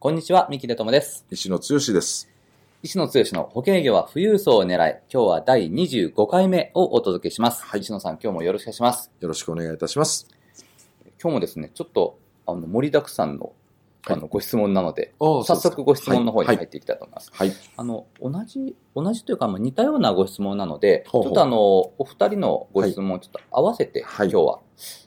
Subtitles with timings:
[0.00, 1.26] こんにちは三木出友です。
[1.28, 2.30] 石野剛です。
[2.84, 7.80] 石野剛の保険営業は富裕層を狙い今日は第25回目をお届けします、はい。
[7.80, 9.10] 石野さん今日もよろしくお願いします。
[9.18, 10.28] よろしくお願いいたします。
[11.20, 12.16] 今日もですねちょっと
[12.46, 13.52] あの盛りだくさんの
[14.06, 16.56] あのご質問なので、お早速ご質問の方にはい。
[16.58, 17.32] 入っていきたいと思います。
[17.34, 17.52] はい。
[17.76, 21.32] あの、同じ、同じというか、まあ似たようなご質問なので、ほうほう。
[21.32, 24.30] ちょっとあの、お二人のご質問をちょっと合わせて、はい。
[24.30, 24.60] 今日は、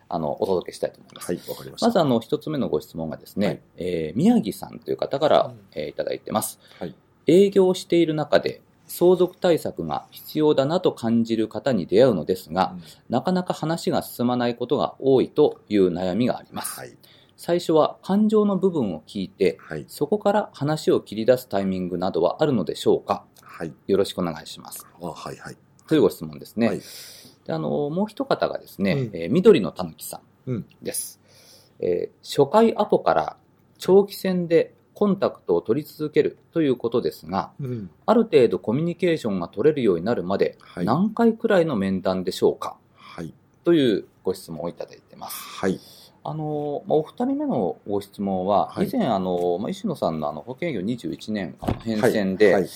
[0.09, 1.31] あの、お届けしたいと思います。
[1.31, 1.87] はい、わかりました。
[1.87, 6.59] まずあの、一つ目のご質問がですね、はいえー宮城さんという方から、うんえーいただいてます。
[6.79, 6.95] はい。
[7.27, 12.75] 営業している中で、相続対策が必要だなと感じる方に出会うのですが、
[13.09, 16.79] なかなか話が進まないことが多いという悩みがあります。
[16.79, 16.97] はい。
[17.37, 19.85] 最初は感情の部分を聞いて、はい。
[19.87, 23.23] そこから話を切り出すタイミングなどはあるのでしょうか？
[23.41, 23.73] はい。
[23.87, 24.85] よろしくお願いします。
[25.01, 25.57] あ、はい、はい。
[25.87, 26.67] というご質問ですね。
[26.67, 26.81] はい
[27.45, 31.19] であのもう一方がですね、うんえー緑のたぬきさうんんです、
[31.79, 33.37] えー初回アポから
[33.77, 37.89] 長期戦でコンタクトを取り続けるということですが、うん。
[38.05, 40.85] ある程度コミュニケーションが取れるようになるまではい。
[40.85, 43.33] 何回くらいの面談でしょうか、はい。
[43.63, 45.59] というご質問をいただいてます。
[45.59, 45.79] はい。
[46.23, 52.69] あのまあお二人目のご質問は、はい以前あの、まあ、石野さんのあの保険業21年間の変遷で、はい。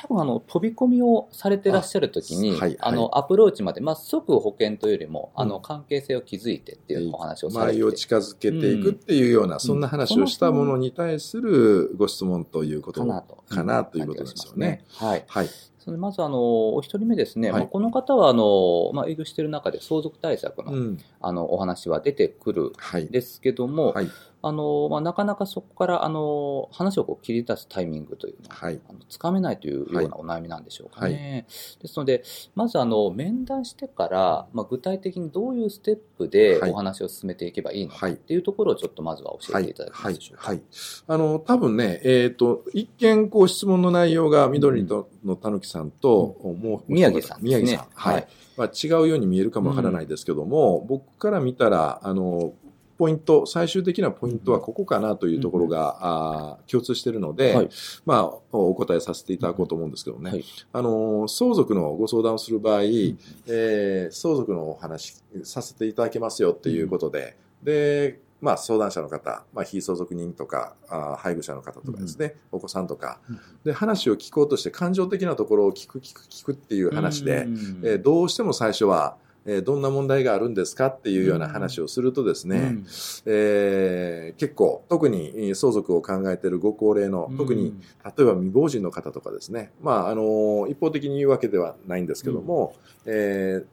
[0.00, 2.92] 多分あの飛び込みをされてらっしゃるときにあ、あはいはい。
[2.94, 5.42] のアプローチまで、まあ、即保険というよりも、うん。
[5.42, 7.78] あの関係性を築いてっていうお話をされて。
[7.78, 14.84] 周りを近づけていくっていうような、そんな話をしたものに対するご質問ということかなとかなということですよね。
[14.88, 15.48] はい、はい。
[15.96, 17.60] まずあのお一人目ですね、はい。
[17.62, 20.98] まあ、この方はあの、まあ、営業している中で相続対策の,、うん。
[21.20, 23.04] あのお話は出てくるはい。
[23.04, 23.10] ん。
[23.10, 24.10] ですけども、はい。
[24.40, 28.80] あのまあ、なかなかそこからあの話をこう切り出すタイミングというのははい。
[28.88, 31.46] あのつかめないというようなお悩みなんでしょうかね。
[31.82, 32.22] ですので、
[32.54, 40.38] まずあの面談してから、まあ、具体的にどういうステップではいお話を進めていけばいいのかはいっていうところをちょっとまずは教はいえていただけはいますでしょう。
[40.38, 40.48] か。
[40.48, 40.62] はい。
[41.08, 47.88] あの、多分ね、えっ、と、一見、こう、質問の内容が、緑とのたぬきさんと、もう、宮城さんね宮城さん。
[47.94, 48.14] はい。
[48.14, 48.28] はい
[48.58, 52.52] まあ、違うように見えるかもわからないですけども、僕から見たら、あの、
[52.98, 57.68] ポイント、最終的なポイントはここかなというところが、あー共通しているので、はい。
[58.04, 60.30] まあ、お答えさせていただこうと思うんですけどね。
[60.32, 60.44] はい。
[60.72, 65.14] あの、相続のご相談をする場合、えー相続のお話
[65.44, 73.20] させていただけますよっていうことで、で、まあ、相談者の方、まあ、非相続人とか、あー配偶者の方とかですね、お子さんとか、
[73.64, 77.80] で、話を聞こうとして感情的なところを聞く、聞く、聞くっていう話で、うん。
[77.84, 79.16] えーどうしても最初は、
[79.50, 82.86] えーどんな問題があるんですかっていうような話をするとですね、うん。
[83.26, 92.74] えー結構、特にえー相続を考えているご高齢の、特に、例えば未亡人の方とかですね、まあ、あの一方的に言うわけではないんですけども、
[93.06, 93.66] えー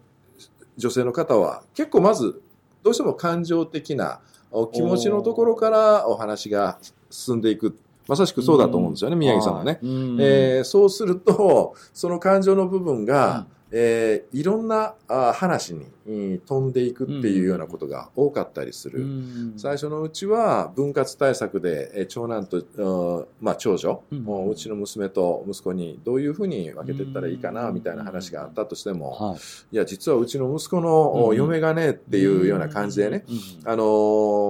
[0.77, 2.41] 女性の方は結構まず、
[2.83, 4.19] どうしても感情的な
[4.51, 7.77] お気持ちのところからお話が進んでいく。
[8.07, 9.79] まさしくそうだと思うんですよね、宮城さんはね。
[9.81, 10.17] うん。
[10.19, 13.47] えーそうすると、その感情の部分が、
[13.77, 19.01] えーいろんなあ話にうん飛んでいくっていうようなことが多かったりする。
[19.01, 19.53] うん。
[19.57, 24.19] 最初のうちは分割対策でえー長男と、うんまあ、長女、うん。
[24.23, 27.73] もううちの娘と息子にどういうふうに分けていったらいいかなうん。
[27.75, 29.37] みたいな話があったとしても、はい。
[29.73, 33.69] いや実はうちの息子の嫁がねっていうような感じでね、うん。
[33.71, 33.85] あのー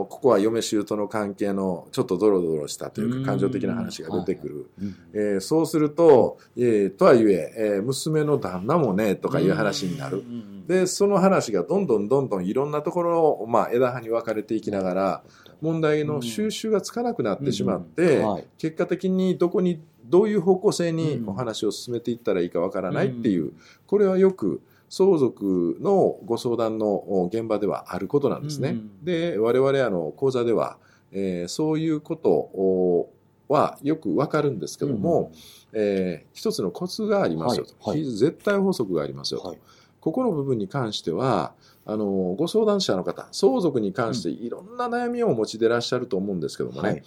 [0.06, 3.24] ここは嫁姑の関係のちょっとドロドロしたといううん。
[3.24, 4.70] か感情的な話が出てくる。
[4.82, 4.96] うん。
[5.14, 10.18] えーそうすると、えーとはいええー娘の旦那もねとかいう話になる。
[10.18, 15.24] うんで、その話がどんどんどんどんいろんなところを、まあ、枝葉に分かれていきながら、
[15.62, 18.26] 問題の収集がつかなくなってしまって、
[18.58, 21.30] 結果的にどこに、どういう方向性にうん。
[21.30, 23.54] お話を進めていったらいいかわからないっていう、
[23.88, 28.70] これはよく相続のご相談の現場ではあることなんですね。
[28.70, 29.06] うん。
[29.06, 30.78] で、我々あの講座では、
[31.12, 33.10] えーそういうことを
[33.48, 35.32] はよくわかるんですけども、
[35.74, 38.12] えー一つのコツがありますよと、はいはい。
[38.12, 39.60] 絶対法則がありますよと、はい。
[40.00, 41.54] ここの部分に関しては
[41.86, 47.04] あのご相談者の方相続に関していろんな悩みをお持ちでいらっしゃると思うんですけどもね、はい。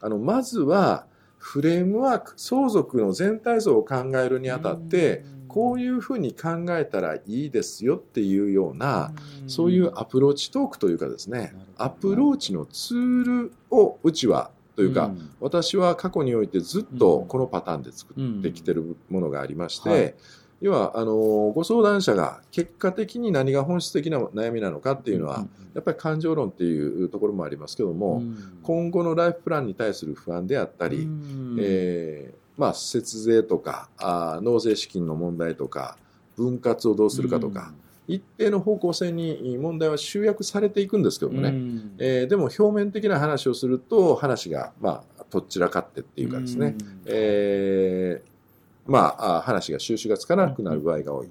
[0.00, 1.06] あのまずは
[1.38, 9.12] フレームワーク相続の全体像を考えるにあたってこういうふうに考えたらいいですよっていうような
[9.48, 11.52] そういうアプローチトークというかですね。
[11.76, 15.30] アプローチのツールをうちはというか、ん。
[15.40, 20.14] 私は過去においてずっとこのパターンで作ってきてるものがありまして、うんはい。
[20.62, 28.22] 要はあのご相談者が結果的に何が本質的な悩みなのかっていうのは、やっぱり感情論っていうところもありますけども、
[28.62, 31.08] 今後のライフプランに対する不安であったり、
[31.58, 35.96] えーまあ、節税とかあー納税資金の問題とか
[36.36, 37.72] 分割をどうするかとか、
[38.12, 41.48] 一定の方向性に問題は集約されていくんですけどもね、
[41.98, 46.76] えーでも表面的な話をすると話が、まあ、とっちらかってっていうかですね、
[47.06, 51.30] えーまあ、あ話が収集がつかなくなる場合が多い。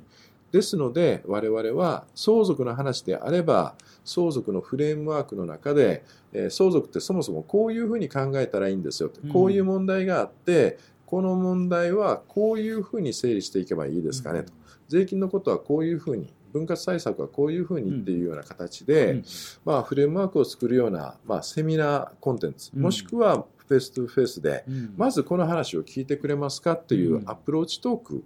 [0.52, 6.04] ですので、我々は相続の話であれば、相続のフレームワークの中で、
[6.34, 14.54] えー相続ってそもそもこういうふうに考えたらいいんですよこういう問題があって、この問題はこういうふうに整理していけばいいですかねと。
[14.88, 19.22] 税金のことはこういうふうに、分割対策はこういうふうにっていうような形で、
[19.66, 22.82] まあ、フレームワークを作るような、まあ、セミナーコンテンツ、うん。
[22.84, 24.66] もしくはフェイストゥフェイスで、
[24.98, 28.24] まずこの話を聞いてくれますかっていうアプローチトーク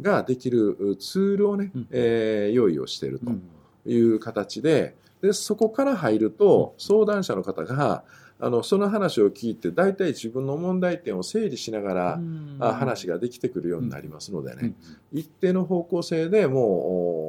[0.00, 1.88] ができるツールをね、うん。
[1.90, 3.32] えー用意をしていると
[3.90, 8.04] いう形で、でそこから入ると、相談者の方が、
[8.44, 12.20] あの、その話を聞いて、大体自分の問題点を整理しながら、
[12.60, 14.74] あ話ができてくるようになりますのでね、
[15.14, 16.62] 一定の方向性でもう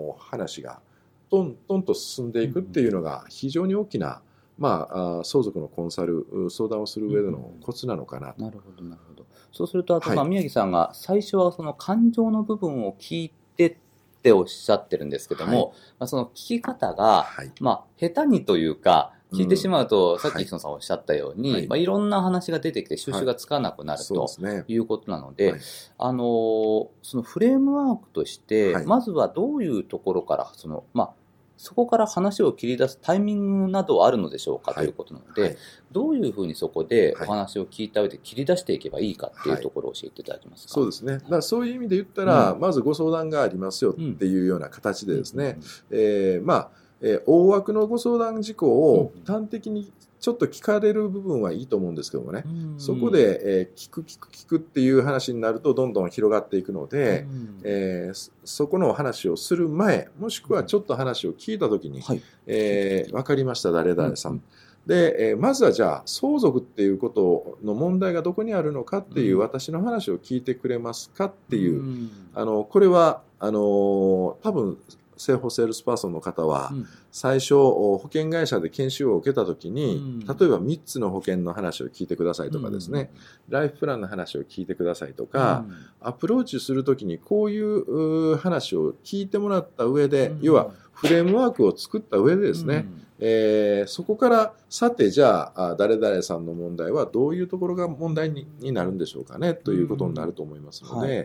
[0.10, 0.82] お話が
[1.30, 4.22] トントンと進んでいくっていうのが非常に大きな、
[4.58, 8.44] まあ、あ相続のコンサル、相談をする上でのコツなのかなと。
[8.44, 9.26] なるほど、なるほど。
[9.54, 13.78] そうすると、あと、はいまあ、宮城さんが最初はその感情の部分を聞いてっ
[14.22, 17.54] ておっしゃってるんですけども、はいまあ、その聞き方が、はい。
[17.62, 20.20] まあ、下手にというか、聞いてしまうと、ん。
[20.20, 20.44] さっきはい。
[20.44, 21.64] 磯野さんおっしゃったように、はい。
[21.66, 24.72] いまあ、いろんな話が出てきて収集がつかなくなるそうでと。
[24.72, 25.62] いうことなので、はい。
[25.98, 28.86] あのーそのフレームワークとして、はい。
[28.86, 31.10] まずはどういうところから、その、まあ、
[31.58, 34.86] そこから話を切り出すタイミングなどはあるのでしょうか、はい。
[34.86, 35.58] ということなので、はい。
[35.92, 37.28] どういうふうにそこではい。
[37.28, 39.64] お話を聞いた上で切り出していけばいいかっていうはい。
[39.64, 40.74] ところを教えていただけますか？
[40.74, 41.20] そうですね。
[41.30, 45.58] だそういう意味で言ったら、うまずご相談がありますよっていうような形でですね、
[45.90, 45.98] うん。
[45.98, 46.72] えーまあ、
[47.06, 49.24] えー大枠のご相談事項をうん。
[49.24, 52.80] 端的にちょっと聞かれる部分はいいと思うんですけどもね、うん。
[52.80, 57.60] そこ、で、えー聞く聞く聞くっていう話になるとどんどん広がっていくので、うん。
[57.64, 62.22] えーそそこの話をする前、もしくはちょっと話を聞いたときに、はい。
[62.48, 64.32] えーわかりました、誰々さん。
[64.34, 64.42] うん。
[64.88, 69.42] で、えーまずはじゃあ、相続っていうことの問題がどこにあるのかっていう、うん。
[69.42, 72.10] 私の話を聞いてくれますかっていう、ん。
[72.34, 74.78] あの、これは、あのー多分、
[75.18, 76.88] 生保セールスパーソンの方は、うん。
[77.12, 80.20] 最初、保険会社で研修を受けたときに、うん。
[80.20, 83.12] 例えば3つの保険の話を聞いてくださいとかですね、
[83.50, 85.66] ライフプランの話を聞いてくださいとか、
[86.02, 90.40] アプローチするときにこういうう話を聞いてもらった上で、うん。
[90.42, 92.86] 要はフレームワークを作った上でですね、
[93.20, 101.24] えーそこから、さて、じゃあ、あ誰々さんの問題はどういうところが問題にになるんでしょうかね、ということになると思いますので、は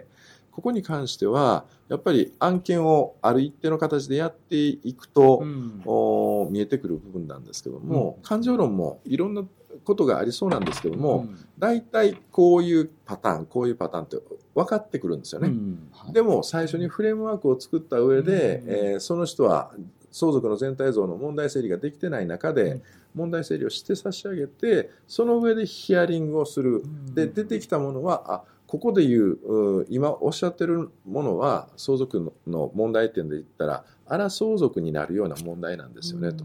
[0.52, 5.82] ここに関しては、やっぱり案件をある一定の形でやっていくと、うん。
[5.84, 8.22] お見えてくる部分なんですけども、うん。
[8.22, 9.44] 感情論もいろんな
[9.84, 11.38] ことがありそうなんですけども、うん。
[11.58, 14.18] 大体こういうパターン、こういうパターンって
[14.54, 15.48] 分かってくるんですよね。
[15.48, 15.88] うん。
[15.92, 16.12] はい。
[16.12, 18.70] でも最初にフレームワークを作った上で、うん。
[18.70, 19.72] えーその人は
[20.12, 22.82] 相続の全体像の問題整理ができてない中で、うん。
[23.14, 36.44] 問題整理をして差し上げてその上でヒアリングをする、で出てきたものはあここでいうう今おっしゃってるものは相続のの問題点で言ったらあら相続になるような問題なんですよねと、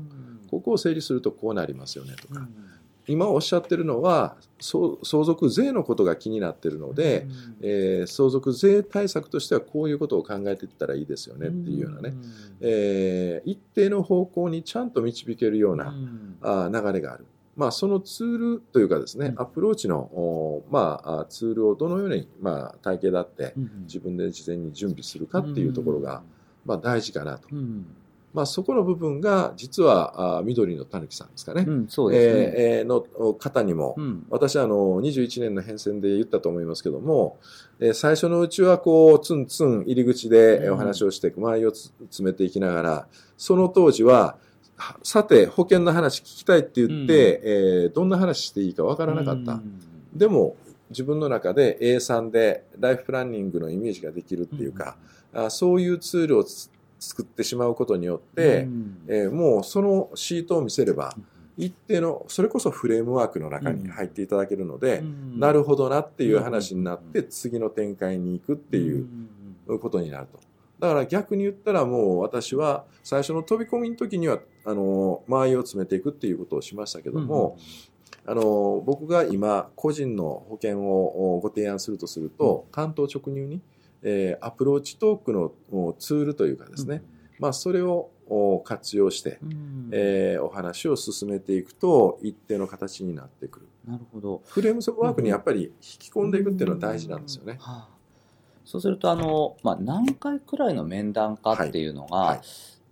[0.49, 2.47] ここを整理するとこうなりますよねとか、
[3.05, 7.27] 今おっしゃってるのは相相続税のことが気になってるので、
[7.61, 12.15] えー相続税対策としてはこういうことを考えていったらいいですよねっていうようなね、
[12.59, 15.93] えー一定の方向にちゃんと導けるような、
[16.71, 17.27] 流れがある。
[17.55, 26.21] まあ、そのツールというかですね、うんアプローチの、おまあ、あツールをどのように、まあ、体系だって自分で事前に準備するかっていうところが、
[26.65, 27.47] まあ、大事かなと。
[27.51, 27.85] うん
[28.35, 31.63] まあ、そこの部分が、実は、あ緑のたぬきさんですかね。
[31.65, 32.41] うんそうですね。
[32.41, 37.37] えーえーの方にも、うん私あの21年の変遷で言ったと思いますけども、
[37.79, 43.07] えー最初のうちはこうツンツン入り口でお話をして周りをつ詰めていきながら
[43.37, 44.37] その当時はは
[45.03, 49.79] さて保険の話聞きたいって言って、えーどんな話していいかわからなかった、うん。
[50.13, 50.55] でも
[50.89, 54.97] 自分の中で A3 でライフプランニングのイメージができるっていうか、
[55.33, 58.97] あそういうツールをつ作ってしまうことによって、うん。
[59.07, 61.15] えーもうそのシートを見せれば
[61.57, 65.39] 一定のそれこそフレームワークの中に入っていただけるので、うん。
[65.39, 69.07] なるほどなっていう話になって次の展開に行くっていう
[69.79, 70.39] ことになると。
[70.79, 77.57] だから逆に言ったらもう私は最初の飛び込みの時にはあの間合いを詰めていくっていうことをしましたけども、
[78.25, 83.61] あの僕が今個人の保険をご提案するとすると、担当直入に、
[84.01, 85.53] えー、アプローチトークの
[85.99, 87.03] ツールというかですね、
[87.39, 88.09] まあ、それを
[88.63, 93.67] 活用して、うん、えー、お話を進めていくと一定の形になってくる。
[93.87, 94.41] なるほど。
[94.45, 97.57] フレームワークにやっぱり引き込んでいくっていうのは大事なんですよね。
[97.59, 97.94] はあ、
[98.65, 102.27] そうするとあの、まあ、何回くらいの面談かっていうのが、はい。
[102.29, 102.41] はい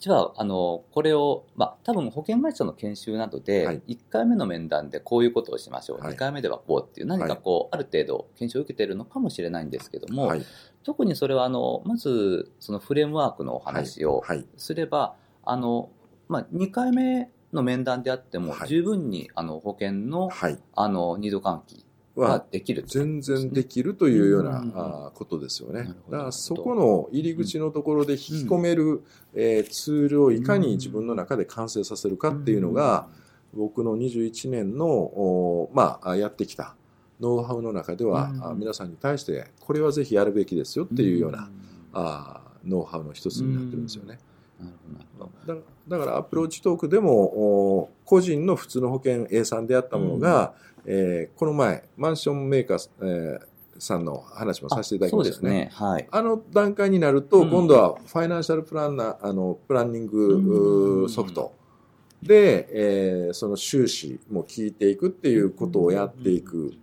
[0.03, 10.45] じゃあ、あの、これを、まあ、多分保険会社の研修などで、1回目の面談でこういうことをしましょう、はい、2回目ではこうっていう、何かこう、ある程度研修を受けてるのかもしれないんですけども、はい、
[10.83, 14.21] 特にそれは、あの、まず、そのフレームワークのお話を
[14.57, 15.15] すれば、
[15.45, 15.89] あの、
[16.27, 20.29] まあ、2回目の面談であっても、十分に、あの、保険の、
[20.75, 25.89] あの、二度換気はできる、全然できるというような、あことですよね。
[26.09, 29.03] だからそこの入り口のところで引き込める、
[29.33, 33.07] えー、ツールをいかに自分の中で完成させるかっていうのが、
[33.55, 36.75] 僕の21年の、おまあ、やってきた
[37.19, 41.51] ノウハウの中では、うん、皆さんに対してこれはぜひやるべきですよっていうような、うん、
[41.93, 44.19] あノウハウの一つになってるんですよね。
[45.47, 45.55] だ
[45.87, 50.53] だからアプローチトークでも個人の普通の保険 A さんであったものが、
[50.85, 55.49] えー、この前、マンションメーカー、えー、さんの話もさせていただきましたね。
[55.49, 55.69] ね。
[55.73, 61.53] はい、あの段階になると、うん、今度はファイナンシャルプランナー、あの、プランニングソフト。
[62.21, 66.73] で、えー、その収支も聞いていくっていうことをやっていく。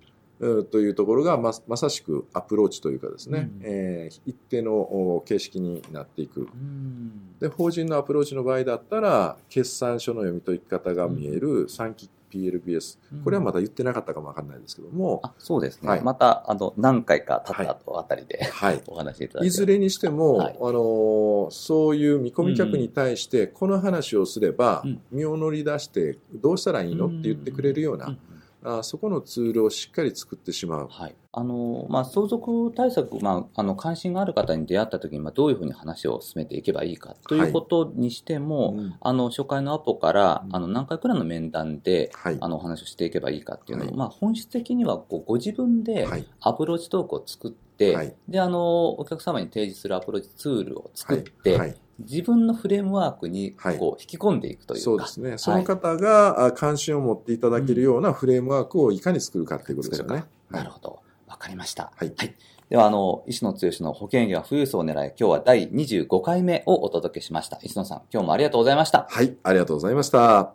[0.71, 15.21] というところがままさしくアプローチというかですね、うん、えー、一定の形式になっていく、うん、で法人のアプローチの場合だったら決算書の読み解き方が見える3期 PLBS、これはまだ言ってなかったかもわかんないですけども。
[15.25, 15.89] あそうですね。
[15.89, 28.17] はい、また、あの、何回か経った後あたりで、はい、お話しいただいいずれにしても、はい、あの、そういう見込み客に対して、この話をすれば、身を乗り出して、どうしたらいいのって言ってくれるような、
[28.63, 30.89] あそこのツールをしっかり作ってしまう。
[30.89, 31.15] はい。
[31.33, 46.07] あの、まあ、相続対策、まあ、あの、関心がある方に出会った時に、まあ、どういうふうに話を進めていけばいいかということにしても、はいうん、あの、初回のアポから、あの、何回くらいの面談で、はい、あの、お話をしていけばいいかっていうのを、はい、まあ、本質的には、こう、ご自分で
[46.41, 55.39] アプローチトークを作って、で、あの、お客様に提示するアプローチツールを作って、自分のフレームワークにこう引き込んでいくというか、そうですね。
[55.39, 60.25] その方が関心を持っていただけるようなフレームワークをいかに作るかということですよね。
[60.51, 61.01] なるほど。
[61.27, 61.93] わかりました。
[61.97, 62.13] はい。
[62.17, 62.35] はい、
[62.69, 67.59] では、あの、石野剛の保険業は富裕層を狙い、今日は第25回目をお届けしました。
[67.63, 69.07] 石野さん、今日もありがとうございました。
[69.09, 70.55] はい、ありがとうございました。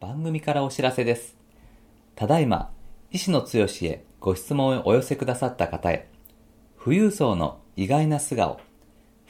[0.00, 1.36] 番組からお知らせです。
[2.14, 2.70] ただいま、
[3.10, 3.46] 石野剛
[3.82, 6.08] へご質問をお寄せくださった方へ、
[6.82, 8.58] 富裕層の意外な素顔、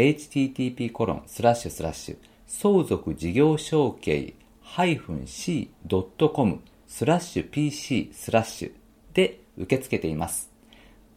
[0.00, 2.16] http コロンスラッシュスラッシュ
[2.46, 8.72] 相続事業承継 -c.com スラッシュ pc スラッシュ
[9.12, 10.50] で受け付けています。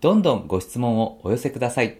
[0.01, 1.97] どんどんご質問をお寄せください。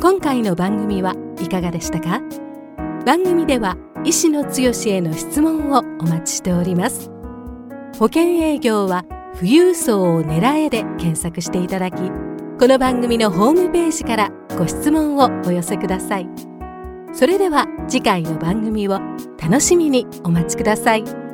[0.00, 2.22] 今回の番組はいかがでしたか？
[3.04, 7.10] 番組では医師の強への質問をお待ちしております。
[7.98, 9.04] 保険営業は
[9.36, 11.96] 富裕層を狙えで検索していただき、
[12.58, 16.28] この番組のホームページからご質問をお寄せください。
[17.12, 18.98] それでは次回の番組を
[19.38, 21.25] 楽しみにお待ちください。